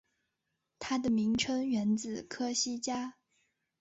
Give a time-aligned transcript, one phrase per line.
[0.79, 3.17] 它的名称源自科西嘉。